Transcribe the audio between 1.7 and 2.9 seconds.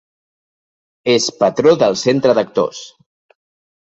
del Centre d'Actors.